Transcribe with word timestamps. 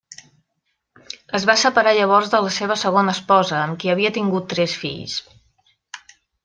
Es 1.39 1.45
va 1.49 1.55
separar 1.65 1.93
llavors 1.97 2.33
de 2.33 2.39
la 2.47 2.55
seva 2.57 2.79
segona 2.87 3.15
esposa 3.19 3.61
amb 3.67 3.81
qui 3.85 3.93
havia 3.95 4.15
tingut 4.19 4.53
tres 4.57 4.79
fills. 4.85 5.21